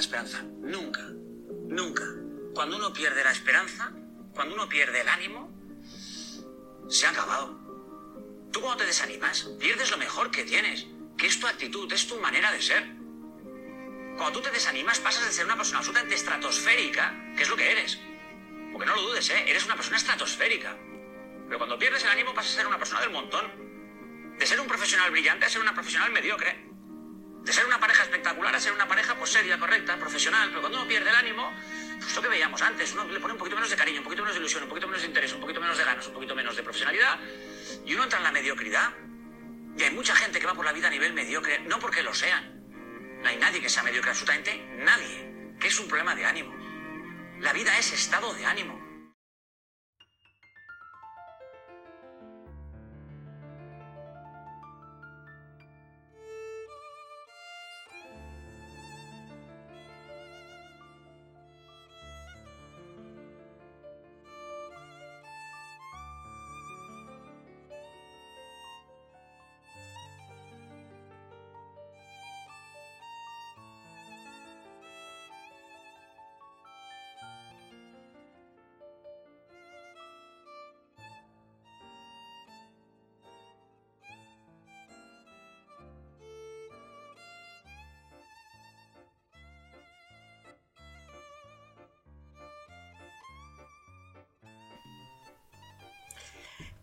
[0.00, 0.42] la esperanza.
[0.62, 1.02] Nunca.
[1.68, 2.04] Nunca.
[2.54, 3.92] Cuando uno pierde la esperanza,
[4.34, 5.52] cuando uno pierde el ánimo,
[6.88, 7.60] se ha acabado.
[8.50, 10.86] Tú cuando te desanimas, pierdes lo mejor que tienes,
[11.18, 12.82] que es tu actitud, es tu manera de ser.
[14.16, 17.70] Cuando tú te desanimas, pasas de ser una persona absolutamente estratosférica, que es lo que
[17.70, 17.98] eres.
[18.72, 19.44] Porque no lo dudes, ¿eh?
[19.48, 20.78] Eres una persona estratosférica.
[21.44, 23.44] Pero cuando pierdes el ánimo, pasas a ser una persona del montón.
[24.38, 26.69] De ser un profesional brillante a ser una profesional mediocre.
[27.50, 30.50] De ser una pareja espectacular a ser una pareja pues seria, correcta, profesional.
[30.50, 31.52] Pero cuando uno pierde el ánimo,
[31.98, 34.22] pues lo que veíamos antes, uno le pone un poquito menos de cariño, un poquito
[34.22, 36.36] menos de ilusión, un poquito menos de interés, un poquito menos de ganas, un poquito
[36.36, 37.18] menos de profesionalidad,
[37.84, 38.92] y uno entra en la mediocridad.
[39.76, 42.14] Y hay mucha gente que va por la vida a nivel mediocre, no porque lo
[42.14, 42.62] sean.
[43.20, 46.54] No hay nadie que sea mediocre, absolutamente nadie, que es un problema de ánimo.
[47.40, 48.79] La vida es estado de ánimo.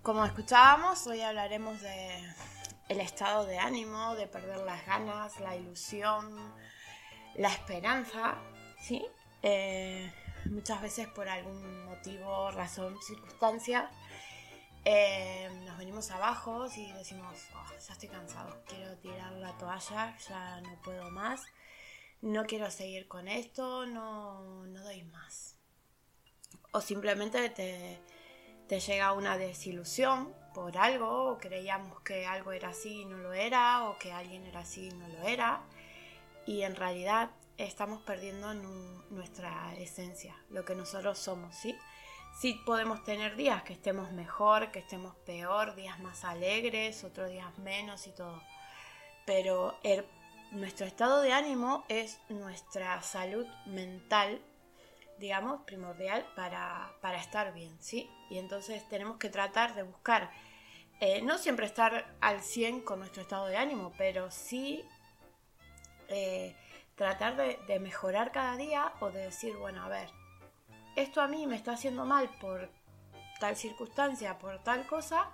[0.08, 2.34] Como escuchábamos, hoy hablaremos de
[2.88, 6.34] el estado de ánimo, de perder las ganas, la ilusión,
[7.36, 8.38] la esperanza,
[8.80, 9.06] ¿sí?
[9.44, 10.10] Eh,
[10.46, 13.92] muchas veces por algún motivo, razón, circunstancia,
[14.86, 20.62] eh, nos venimos abajo y decimos, oh, ya estoy cansado, quiero tirar la toalla, ya
[20.62, 21.42] no puedo más,
[22.22, 25.58] no quiero seguir con esto, no, no doy más.
[26.72, 28.00] O simplemente te
[28.68, 33.34] te llega una desilusión por algo, o creíamos que algo era así y no lo
[33.34, 35.62] era, o que alguien era así y no lo era,
[36.46, 38.54] y en realidad estamos perdiendo
[39.10, 41.76] nuestra esencia, lo que nosotros somos, ¿sí?
[42.40, 47.58] Sí podemos tener días que estemos mejor, que estemos peor, días más alegres, otros días
[47.58, 48.44] menos y todo,
[49.26, 49.80] pero
[50.52, 54.40] nuestro estado de ánimo es nuestra salud mental
[55.20, 58.10] digamos, primordial para, estar bien, ¿sí?
[58.30, 60.32] Y entonces tenemos que tratar de buscar,
[61.00, 64.84] eh, no siempre estar al 100 con nuestro estado de ánimo, pero sí
[66.10, 66.56] eh,
[66.96, 70.10] tratar de, mejorar cada día o de decir, bueno, a ver,
[70.96, 72.70] esto a mí me está haciendo mal por
[73.40, 75.30] tal circunstancia, por tal cosa,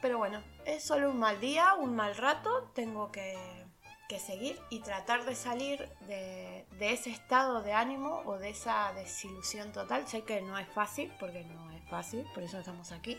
[0.00, 3.65] pero bueno, es solo un mal día, un mal rato, tengo que
[4.08, 9.72] que seguir y tratar de salir de, ese estado de ánimo o de esa desilusión
[9.72, 10.06] total.
[10.06, 13.18] Sé que no es fácil, porque no es fácil, por eso estamos aquí,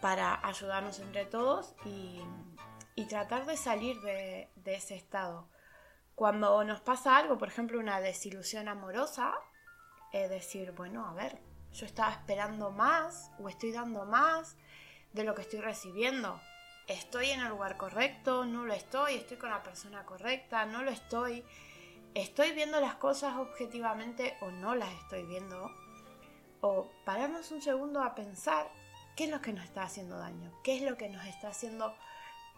[0.00, 2.22] para ayudarnos entre todos y,
[3.08, 5.48] tratar de salir de, ese estado.
[6.14, 9.34] Cuando nos pasa algo, por ejemplo, una desilusión amorosa,
[10.12, 11.40] es decir, bueno, a ver,
[11.72, 14.56] yo estaba esperando más o estoy dando más
[15.12, 16.40] de lo que estoy recibiendo
[16.90, 20.90] estoy en el lugar correcto, no lo estoy, estoy con la persona correcta, no lo
[20.90, 21.44] estoy,
[22.14, 25.70] estoy viendo las cosas objetivamente o no las estoy viendo.
[26.60, 28.70] O pararnos un segundo a pensar
[29.16, 31.94] qué es lo que nos está haciendo daño, qué es lo que nos está haciendo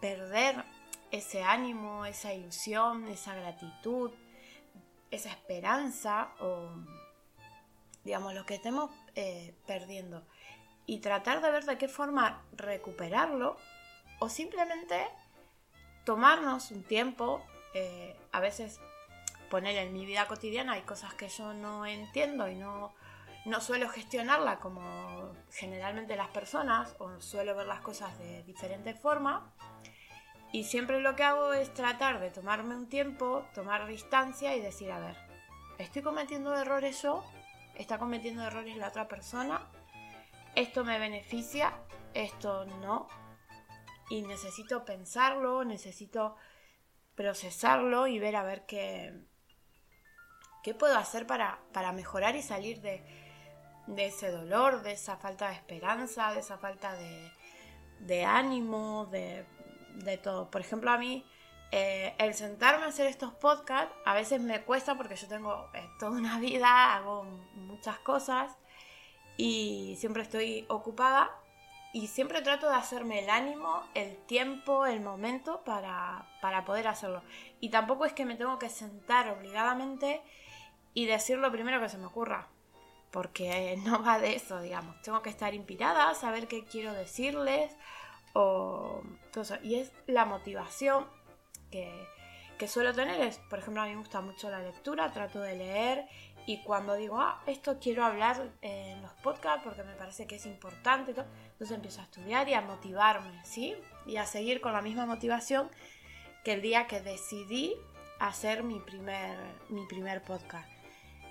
[0.01, 0.65] perder
[1.11, 4.11] ese ánimo, esa ilusión, esa gratitud,
[5.11, 6.71] esa esperanza o
[8.03, 10.27] digamos lo que estemos eh, perdiendo
[10.87, 13.57] y tratar de ver de qué forma recuperarlo
[14.23, 15.09] o simplemente
[16.05, 17.43] tomarnos un tiempo,
[17.75, 18.81] eh, a veces
[19.51, 22.95] poner en mi vida cotidiana hay cosas que yo no entiendo y no,
[23.47, 29.53] no suelo gestionarla como generalmente las personas o suelo ver las cosas de diferente forma
[30.53, 34.93] y siempre lo que hago es tratar de tomarme un tiempo, tomar distancia y decir,
[34.93, 35.17] a ver,
[35.79, 37.25] estoy cometiendo errores yo,
[37.75, 39.67] está cometiendo errores la otra persona,
[40.55, 41.73] esto me beneficia,
[42.15, 43.09] esto no,
[44.13, 46.37] y necesito pensarlo, necesito
[47.15, 49.25] procesarlo y ver a ver qué,
[50.63, 53.03] qué puedo hacer para, para mejorar y salir de,
[53.97, 56.95] ese dolor, de esa falta de esperanza, de esa falta
[58.01, 59.47] de, ánimo, de,
[60.23, 60.51] todo.
[60.51, 61.25] Por ejemplo, a mí
[61.71, 65.89] eh, el sentarme a hacer estos podcasts a veces me cuesta porque yo tengo eh,
[65.99, 67.25] toda una vida, hago
[67.55, 68.59] muchas cosas
[69.39, 71.31] y siempre estoy ocupada
[71.93, 77.23] y siempre trato de hacerme el ánimo, el tiempo, el momento para, para poder hacerlo.
[77.61, 80.23] Y tampoco es que me tengo que sentar obligadamente
[80.95, 82.49] y decir lo primero que se me ocurra,
[83.11, 85.01] porque no va de eso, digamos.
[85.03, 87.77] Tengo que estar inspirada, saber qué quiero decirles
[88.33, 89.03] o
[89.63, 91.07] Y es la motivación
[91.71, 91.93] que,
[92.59, 93.21] que suelo tener.
[93.21, 96.09] Es, por ejemplo, a mí me gusta mucho la lectura, trato de leer
[96.47, 100.47] y cuando digo, ah, esto quiero hablar en los podcasts porque me parece que es
[100.47, 103.77] importante, entonces empiezo a estudiar y a motivarme, ¿sí?
[104.07, 105.71] Y a seguir con la misma motivación
[106.45, 107.77] que el día que decidí
[108.19, 109.37] hacer mi primer,
[109.69, 110.69] mi primer podcast.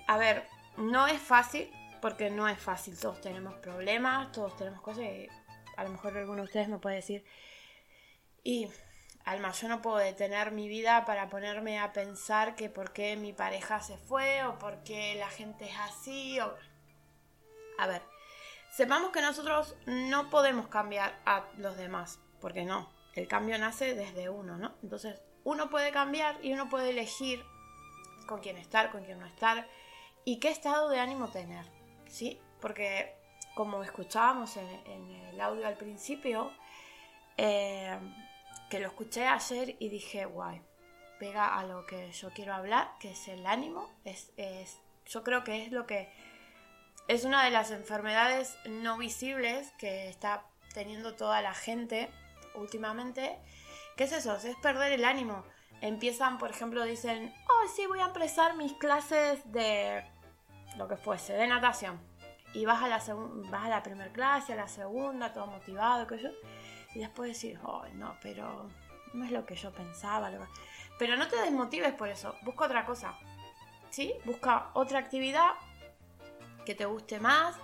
[0.06, 1.70] A ver, no es fácil,
[2.00, 5.28] porque no es fácil, todos tenemos problemas, todos tenemos cosas, y
[5.76, 7.24] a lo mejor alguno de ustedes me puede decir,
[8.42, 8.68] y
[9.24, 13.32] Alma, yo no puedo detener mi vida para ponerme a pensar que por qué mi
[13.32, 16.40] pareja se fue o por qué la gente es así.
[16.40, 16.54] O...
[17.78, 18.02] A ver,
[18.70, 24.28] sepamos que nosotros no podemos cambiar a los demás, porque no, el cambio nace desde
[24.28, 24.74] uno, ¿no?
[24.82, 27.44] Entonces, uno puede cambiar y uno puede elegir
[28.26, 29.68] con quién estar, con quién no estar
[30.24, 31.64] y qué estado de ánimo tener,
[32.06, 32.40] ¿sí?
[32.60, 33.14] Porque
[33.54, 36.52] como escuchábamos en, el audio al principio,
[37.36, 37.98] eh,
[38.72, 40.62] que lo escuché ayer y dije, guay,
[41.18, 43.90] pega a lo que yo quiero hablar, que es el ánimo.
[44.06, 44.32] Es,
[45.04, 46.10] yo creo que es lo que
[47.06, 52.08] es una de las enfermedades no visibles que está teniendo toda la gente
[52.54, 53.38] últimamente.
[53.98, 54.34] ¿Qué es eso?
[54.36, 55.44] Es perder el ánimo.
[55.82, 60.02] Empiezan, por ejemplo, dicen, oh, sí, voy a empezar mis clases de
[60.78, 62.00] lo que fuese, de natación.
[62.54, 63.02] Y vas a la,
[63.50, 66.30] vas a la primera clase, a la segunda, todo motivado, que yo
[66.94, 68.68] y después decir, oh, no, pero
[69.14, 70.30] no es lo que yo pensaba.
[70.98, 73.14] Pero no te desmotives por eso, busca otra cosa.
[73.90, 74.14] ¿Sí?
[74.24, 75.50] Busca otra actividad
[76.64, 77.56] que te guste más.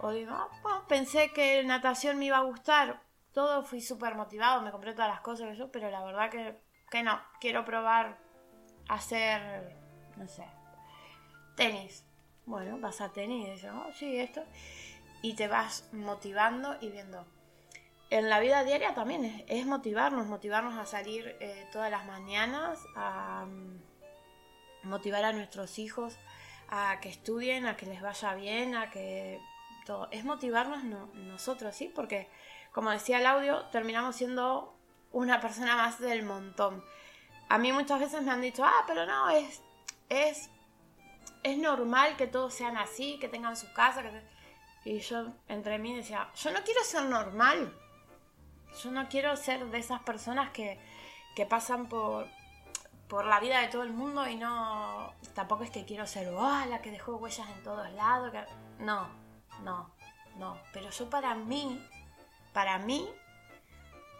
[0.00, 3.02] O digo, ah, pensé que natación me iba a gustar.
[3.32, 6.60] Todo fui súper motivado, me compré todas las cosas que pero la verdad que,
[6.90, 7.20] que no.
[7.40, 8.18] Quiero probar
[8.88, 9.76] hacer,
[10.16, 10.46] no sé,
[11.54, 12.04] tenis.
[12.46, 14.44] Bueno, vas a tenis y dices, oh, sí, esto.
[15.22, 17.26] Y te vas motivando y viendo,
[18.10, 23.46] en la vida diaria también es, motivarnos, motivarnos a salir eh, todas las mañanas, a
[23.46, 23.80] mm,
[24.84, 26.16] motivar a nuestros hijos
[26.68, 29.40] a que estudien, a que les vaya bien, a que
[29.84, 30.08] todo.
[30.10, 31.90] Es motivarnos nosotros, ¿sí?
[31.94, 32.28] Porque,
[32.72, 34.76] como decía el audio, terminamos siendo
[35.12, 36.84] una persona más del montón.
[37.48, 39.62] A mí muchas veces me han dicho, ah, pero no, es,
[40.08, 40.50] es,
[41.42, 44.02] es normal que todos sean así, que tengan su casa.
[44.84, 47.72] Y yo entre mí decía, yo no quiero ser normal.
[48.82, 50.78] Yo no quiero ser de esas personas que,
[51.48, 52.26] pasan por,
[53.08, 55.12] por la vida de todo el mundo y no.
[55.34, 58.32] Tampoco es que quiero ser oh, la que dejó huellas en todos lados.
[58.78, 59.08] no,
[59.62, 59.90] no,
[60.36, 60.58] no.
[60.72, 61.82] Pero yo para mí,
[62.52, 63.06] para mí,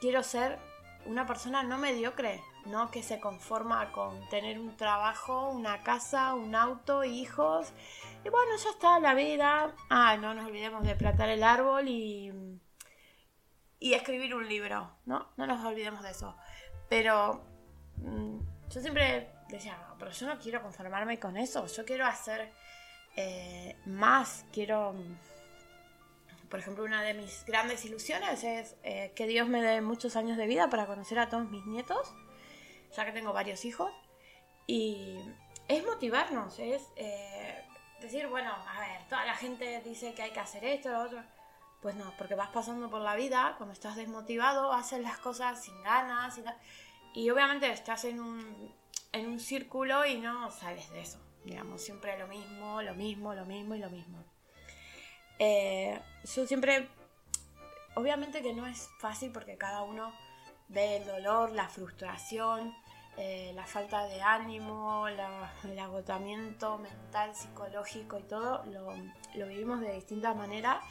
[0.00, 0.58] quiero ser
[1.06, 6.55] una persona no mediocre, no que se conforma con tener un trabajo, una casa, un
[6.55, 7.73] auto, hijos.
[8.25, 9.75] Y bueno, ya está la vida.
[9.88, 12.32] Ah, no nos olvidemos de plantar el árbol y
[13.78, 15.28] y escribir un libro, ¿no?
[15.37, 16.37] No nos olvidemos de eso.
[16.88, 17.44] Pero
[17.96, 18.38] mm,
[18.70, 22.52] yo siempre decía, pero yo no quiero conformarme con eso, yo quiero hacer
[23.17, 24.94] eh, más, quiero...
[26.49, 30.37] Por ejemplo, una de mis grandes ilusiones es eh, que Dios me dé muchos años
[30.37, 32.14] de vida para conocer a todos mis nietos,
[32.96, 33.93] ya que tengo varios hijos.
[34.69, 35.19] Y
[35.67, 37.64] es motivarnos, es eh,
[38.00, 41.35] decir, bueno, a ver, toda la gente dice que hay que hacer esto, lo otro
[41.83, 45.83] pues no, porque vas pasando por la vida, cuando estás desmotivado, haces las cosas sin
[45.83, 46.45] ganas y.
[47.17, 48.75] Y obviamente estás en un,
[49.11, 51.19] en un círculo y no sales de eso.
[51.47, 54.23] Digamos, siempre lo mismo, lo mismo, lo mismo y lo mismo.
[55.39, 56.91] Eh, yo siempre,
[57.95, 60.13] obviamente que no es fácil porque cada uno
[60.69, 62.77] ve el dolor, la frustración,
[63.17, 68.93] eh, la falta de ánimo, el agotamiento mental, psicológico y todo, lo,
[69.37, 70.85] lo vivimos de distintas maneras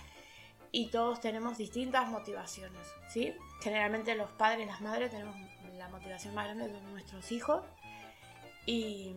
[0.75, 3.33] y todos tenemos distintas motivaciones, ¿sí?
[3.61, 5.33] Generalmente los padres las madres tenemos
[5.77, 7.63] la motivación más grande de nuestros hijos
[8.65, 9.15] y,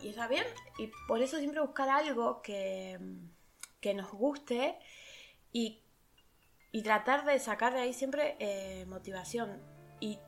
[0.00, 0.44] y está bien,
[0.76, 2.98] y por eso siempre buscar algo que,
[3.80, 4.76] que nos guste
[5.52, 5.84] y,
[6.72, 9.62] y, tratar de sacar de ahí siempre eh, motivación.
[10.00, 10.18] Y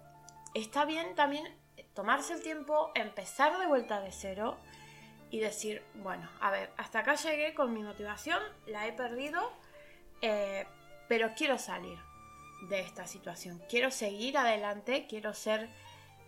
[0.54, 1.52] está bien también
[1.94, 4.56] tomarse el tiempo, empezar de vuelta de cero
[5.30, 9.52] y decir, bueno, a ver, hasta acá llegué con mi motivación, la he perdido,
[10.22, 10.66] eh,
[11.08, 11.98] pero quiero salir
[12.68, 15.68] de esta situación, quiero seguir adelante, quiero ser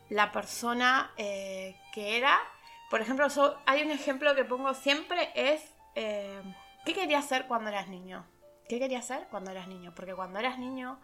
[0.08, 2.38] la persona eh, que era.
[2.90, 3.26] Por ejemplo,
[3.66, 5.62] hay un ejemplo que pongo siempre, es,
[5.94, 6.42] eh,
[6.84, 8.26] ¿qué querías ser cuando eras niño?
[8.68, 9.94] ¿Qué querías ser cuando eras niño?
[9.94, 11.00] Porque cuando eras niño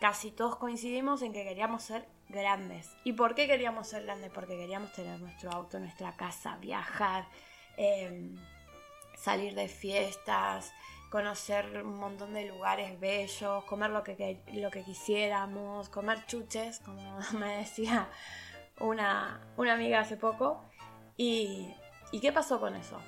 [0.00, 2.96] casi todos coincidimos en que queríamos ser grandes.
[3.04, 4.30] ¿Y por qué queríamos ser grandes?
[4.30, 7.26] Porque queríamos tener nuestro auto, nuestra casa, viajar,
[7.76, 8.36] em,
[9.16, 10.72] salir de fiestas,
[11.10, 17.18] conocer un montón de lugares bellos, comer lo que, lo que quisiéramos, comer chuches, como
[17.32, 18.08] me decía
[18.80, 20.64] una, una amiga hace poco.
[21.16, 21.74] ¿Y,
[22.12, 23.00] ¿Y qué pasó con eso?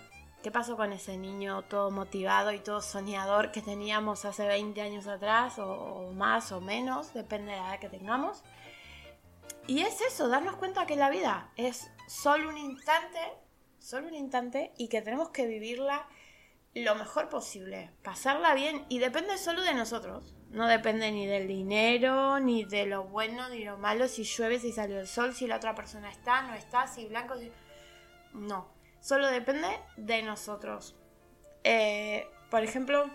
[0.42, 5.08] ¿Qué pasó con ese niño todo motivado y todo soñador que teníamos hace 20 años
[5.08, 8.44] atrás o, más o menos, depende de la edad que tengamos?
[9.68, 13.20] Y es eso, darnos cuenta que la vida es solo un instante,
[13.78, 16.08] solo un instante y que tenemos que vivirla
[16.75, 20.34] lo mejor posible, pasarla bien y depende solo de nosotros.
[20.50, 24.72] No depende ni del dinero, ni de lo bueno, ni lo malo, si llueve, si
[24.72, 27.52] salió el sol, si la otra persona está, no está, si blanco, si...
[28.32, 30.96] No, Solo depende de nosotros.
[31.62, 33.08] Eh, por ejemplo,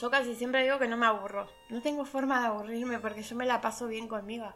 [0.00, 1.48] yo casi siempre digo que no me aburro.
[1.68, 4.52] No tengo forma de aburrirme porque yo me la paso bien conmigo.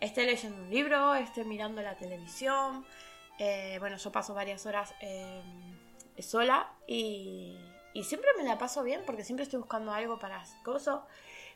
[0.00, 2.84] Esté leyendo un libro, esté mirando la televisión.
[3.38, 5.42] Eh, bueno, yo paso varias horas eh,
[6.18, 7.56] sola y,
[7.94, 11.00] y, siempre me la paso bien porque siempre estoy buscando algo para cosas.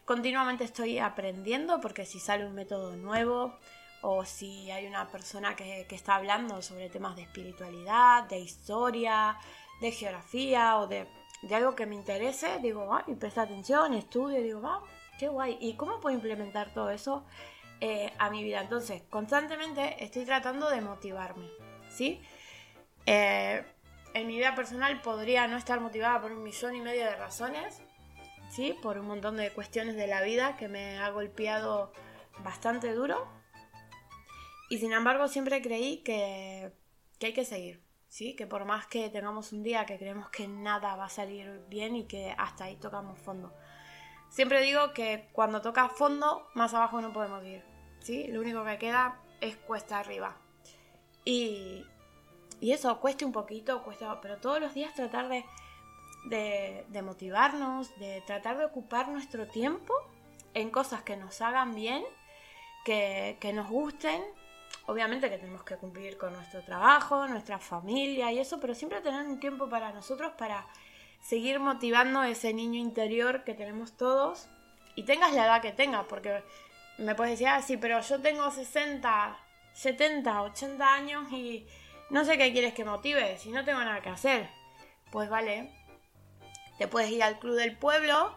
[0.05, 3.59] Continuamente estoy aprendiendo porque si sale un método nuevo,
[4.03, 9.39] o si hay una persona que, está hablando sobre temas de espiritualidad, de historia,
[9.81, 11.07] de geografía o de,
[11.53, 14.83] algo que me interese, digo, ay, presta atención, estudio, digo, va,
[15.19, 15.57] qué guay.
[15.61, 17.25] ¿Y cómo puedo implementar todo eso
[17.85, 18.61] eh, a mi vida?
[18.61, 21.51] Entonces, constantemente estoy tratando de motivarme,
[21.91, 22.23] ¿sí?
[23.07, 23.65] Eh,
[24.15, 27.83] en mi vida personal podría no estar motivada por un millón y medio de razones,
[28.51, 28.77] ¿sí?
[28.81, 31.93] Por un montón de cuestiones de la vida que me ha golpeado
[32.45, 33.27] bastante duro
[34.69, 36.73] y sin embargo siempre creí que,
[37.21, 38.37] hay que seguir, ¿sí?
[38.37, 41.97] Que por más que tengamos un día que creemos que nada va a salir bien
[41.97, 43.53] y que hasta ahí tocamos fondo.
[44.29, 47.72] Siempre digo que cuando toca fondo, más abajo no podemos ir,
[48.09, 50.37] Lo único que queda es cuesta arriba.
[51.25, 51.85] Y,
[52.61, 55.45] y eso, cueste un poquito, cuesta, pero todos los días tratar de,
[56.89, 59.95] de motivarnos, de tratar de ocupar nuestro tiempo
[60.55, 62.03] en cosas que nos hagan bien,
[62.85, 64.23] que, que nos gusten.
[64.87, 69.27] Obviamente que tenemos que cumplir con nuestro trabajo, nuestra familia y eso, pero siempre tener
[69.27, 70.67] un tiempo para nosotros para
[71.21, 74.49] seguir motivando ese niño interior que tenemos todos.
[74.97, 76.43] Y tengas la edad que tengas, porque
[76.99, 79.37] me puedes decir, ah, sí, pero yo tengo 60,
[79.73, 81.67] 70, 80 años y
[82.11, 84.49] no sé qué quieres que motive, si no tengo nada que hacer.
[85.11, 85.71] Pues vale,
[86.79, 88.35] te puedes ir al club del pueblo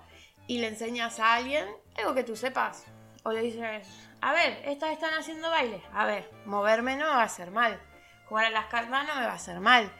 [0.47, 2.85] y le enseñas a alguien algo que tú sepas.
[3.23, 3.87] O le dices,
[4.21, 5.81] a ver, estas están haciendo baile.
[5.93, 7.79] A ver, moverme no me va a hacer mal.
[8.27, 9.91] Jugar a las cartas no me va a hacer mal.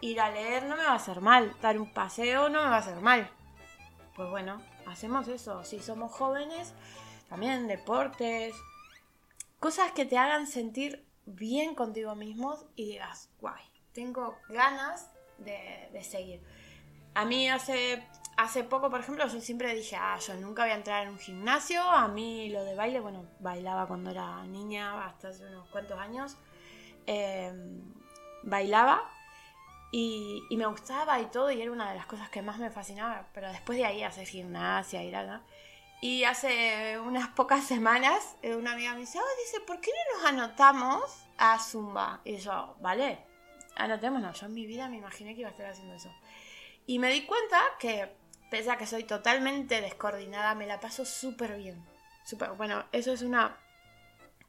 [0.00, 1.54] Ir a leer no me va a hacer mal.
[1.62, 3.30] Dar un paseo no me va a hacer mal.
[4.16, 5.64] Pues bueno, hacemos eso.
[5.64, 6.74] Si somos jóvenes,
[7.34, 8.54] también deportes.
[9.58, 16.40] Cosas que te hagan sentir bien contigo mismos y digas, guay, tengo ganas de, seguir.
[17.12, 20.76] A mí hace hace poco, por ejemplo, yo siempre dije, ah, yo nunca voy a
[20.76, 21.82] entrar en un gimnasio.
[21.82, 26.36] A mí lo de baile, bueno, bailaba cuando era niña, hasta hace unos cuantos años.
[27.06, 27.82] Em,
[28.44, 29.02] bailaba
[29.90, 33.26] y, me gustaba y todo, y era una de las cosas que más me fascinaba.
[33.34, 35.42] Pero después de ahí hacer gimnasia, ir a...
[36.04, 40.18] Y hace unas pocas semanas, eh, una amiga me dice, oh, dice, ¿por qué no
[40.18, 41.02] nos anotamos
[41.38, 42.20] a Zumba?
[42.26, 43.24] Y yo, vale,
[43.76, 44.38] anotémonos.
[44.38, 46.14] Yo en mi vida me imaginé que iba a estar haciendo eso.
[46.86, 48.14] Y me di cuenta que
[48.50, 51.82] pese a que soy totalmente descoordinada, me la paso súper bien.
[52.26, 53.56] Super, bueno, eso es una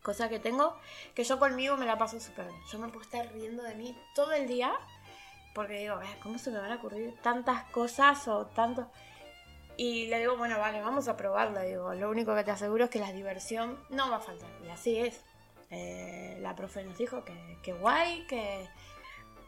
[0.03, 0.77] cosa que tengo,
[1.13, 2.59] que yo conmigo me la paso súper bien.
[2.69, 4.73] Yo me puedo estar riendo de mí todo el día,
[5.53, 8.91] porque digo, ¿cómo se me van a ocurrir tantas cosas o tanto?
[9.77, 11.61] Y le digo, bueno, vale, vamos a probarla.
[11.63, 14.49] Digo, lo único que te aseguro es que la diversión no va a faltar.
[14.65, 15.21] Y así es.
[15.71, 18.67] Eh, la profe nos dijo que, que guay, que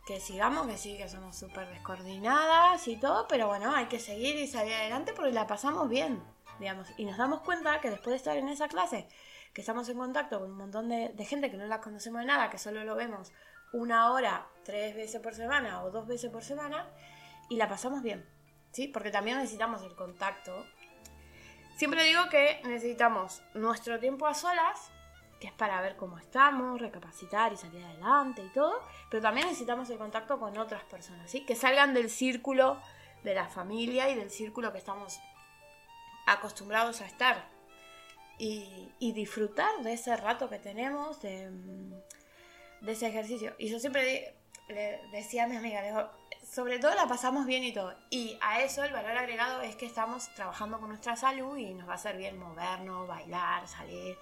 [0.07, 4.38] que sigamos, que sí, que somos súper descoordinadas y todo, pero bueno, hay que seguir
[4.38, 6.24] y salir adelante porque la pasamos bien,
[6.62, 6.88] digamos.
[6.96, 9.10] Y nos damos cuenta que después de estar en esa clase,
[9.53, 12.50] que estamos en contacto con un montón de, gente que no la conocemos de nada,
[12.50, 13.34] que solo lo vemos
[13.74, 16.88] una hora, tres veces por semana o dos veces por semana,
[17.50, 18.25] y la pasamos bien,
[18.77, 18.88] ¿sí?
[18.88, 20.67] Porque también necesitamos el contacto.
[21.77, 24.91] Siempre digo que necesitamos nuestro tiempo a solas
[25.39, 29.89] que es para ver cómo estamos, recapacitar y salir adelante y todo, pero también necesitamos
[29.91, 31.46] el contacto con otras personas, ¿sí?
[31.46, 32.81] Que salgan del círculo
[33.24, 35.19] de la familia y del círculo que estamos
[36.25, 37.50] acostumbrados a estar.
[38.39, 41.50] Y, disfrutar de ese rato que tenemos, de,
[42.86, 43.55] ese ejercicio.
[43.57, 44.36] Y yo siempre
[44.67, 46.12] le decía a mi amiga,
[46.50, 47.94] sobre todo la pasamos bien y todo.
[48.10, 51.88] Y a eso el valor agregado es que estamos trabajando con nuestra salud y nos
[51.88, 54.18] va a hacer bien movernos, bailar, salir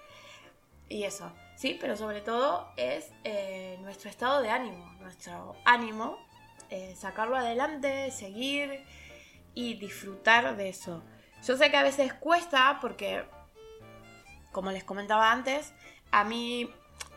[0.88, 1.32] y eso.
[1.56, 6.18] Sí, pero sobre todo es eh, nuestro estado de ánimo, nuestro ánimo,
[6.70, 8.84] eh, sacarlo adelante, seguir
[9.54, 11.02] y disfrutar de eso.
[11.44, 13.24] Yo sé que a veces cuesta porque,
[14.52, 15.72] como les comentaba antes,
[16.10, 16.70] a mí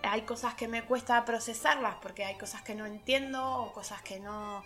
[0.03, 4.19] hay cosas que me cuesta procesarlas porque hay cosas que no entiendo o cosas que
[4.19, 4.63] no...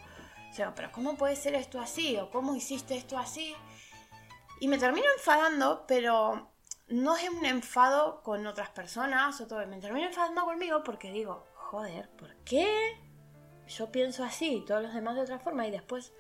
[0.54, 2.16] O sea, pero ¿cómo puede ser esto así?
[2.18, 3.56] ¿O cómo hiciste esto así?
[4.60, 6.52] Y me termino enfadando, pero
[6.90, 9.66] no es un enfado con otras personas o todo.
[9.66, 12.70] Me termino enfadando conmigo porque digo, joder, ¿por qué
[13.68, 15.66] yo pienso así y todos los demás de otra forma?
[15.66, 16.14] Y después,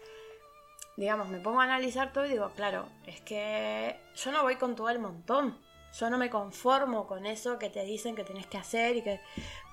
[0.98, 4.76] digamos, me pongo a analizar todo y digo, claro, es que yo no voy con
[4.76, 5.60] todo el montón.
[6.00, 9.22] Yo no me conformo con eso que te dicen que tienes que hacer y que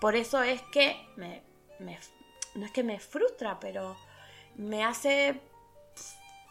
[0.02, 1.42] por eso es que me,
[1.78, 3.96] no es que me frustra, pero
[4.56, 5.40] me hace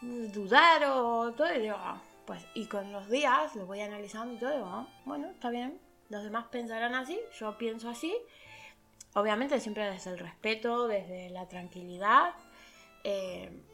[0.02, 4.88] dudar o todo ah, pues y con los días lo voy analizando y todo, ah,
[5.06, 5.80] bueno, está bien,
[6.10, 8.16] los demás pensarán así, yo pienso así,
[9.14, 12.34] obviamente siempre desde el respeto, desde la tranquilidad.
[13.04, 13.66] Eh,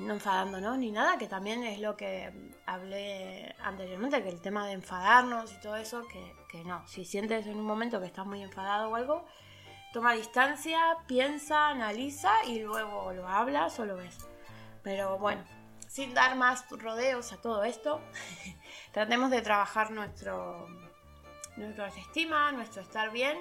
[0.00, 2.32] no enfadándonos ni nada, que también es lo que
[2.66, 6.02] hablé anteriormente, que el tema de enfadarnos y todo eso,
[6.50, 9.26] que, no, si sientes en un momento que estás muy enfadado o algo,
[9.92, 14.18] toma distancia, piensa, analiza y luego lo hablas o lo ves.
[14.82, 15.44] Pero bueno,
[15.88, 18.00] sin dar más rodeos a todo esto,
[18.92, 20.68] tratemos de trabajar nuestro,
[21.56, 23.36] nuestra autoestima, nuestro estar bien.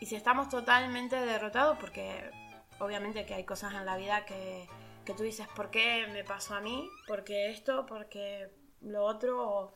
[0.00, 2.30] Y si estamos totalmente derrotados, porque
[2.78, 4.68] obviamente que hay cosas en la vida que
[5.04, 6.88] que tú dices, ¿por qué me pasó a mí?
[7.06, 7.86] ¿Por qué esto?
[7.86, 9.74] ¿Por qué lo otro?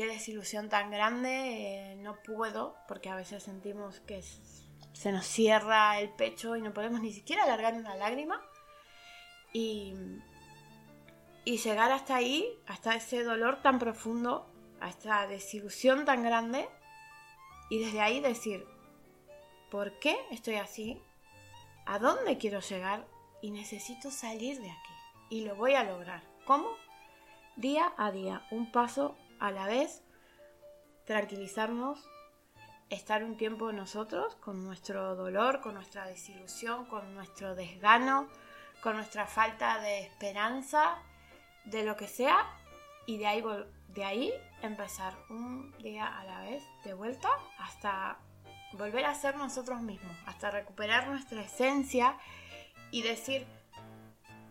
[0.00, 1.92] ¿Qué desilusión tan grande?
[1.92, 4.22] Eh, no puedo, porque a veces sentimos que
[4.94, 8.40] se nos cierra el pecho y no podemos ni siquiera alargar una lágrima.
[9.52, 9.92] Y,
[11.44, 16.66] y llegar hasta ahí, hasta ese dolor tan profundo, a esta desilusión tan grande,
[17.68, 18.64] y desde ahí decir,
[19.70, 20.98] ¿por qué estoy así?
[21.84, 23.06] ¿A dónde quiero llegar?
[23.42, 24.92] y necesito salir de aquí.
[25.28, 26.22] Y lo voy a lograr.
[26.46, 26.68] ¿Cómo?
[27.56, 30.02] Día a día, un paso a la vez,
[31.06, 31.98] tranquilizarnos,
[32.90, 38.28] estar un tiempo nosotros con nuestro dolor, con nuestra desilusión, con nuestro desgano,
[38.82, 40.98] con nuestra falta de esperanza,
[41.64, 42.46] de lo que sea,
[43.06, 43.44] y de ahí,
[43.88, 48.18] de ahí empezar un día a la vez de vuelta hasta
[48.72, 52.16] volver a ser nosotros mismos, hasta recuperar nuestra esencia
[52.90, 53.46] y decir,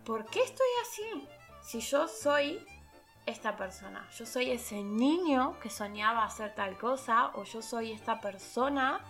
[0.05, 1.27] ¿por qué estoy así?
[1.61, 2.65] Si yo soy
[3.29, 8.19] esta persona, yo soy ese niño que soñaba hacer tal cosa o yo soy esta
[8.19, 9.03] persona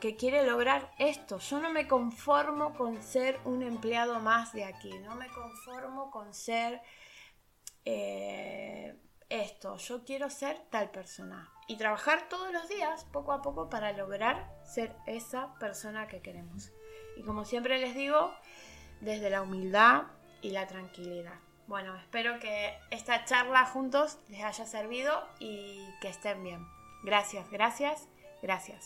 [0.00, 1.38] que quiere lograr esto.
[1.38, 6.34] Yo no me conformo con ser un empleado más de aquí, no me conformo con
[6.34, 6.80] ser
[7.84, 8.96] eh,
[9.28, 11.50] esto, yo quiero ser tal persona.
[11.68, 16.70] Y trabajar todos los días, poco a poco, para lograr ser esa persona que queremos.
[17.16, 18.32] Y como siempre les digo,
[19.00, 20.04] desde la humildad
[20.42, 21.40] y la tranquilidad.
[21.66, 26.66] Bueno, espero que esta charla juntos les haya servido y que estén bien.
[27.02, 28.08] Gracias, gracias,
[28.42, 28.84] gracias.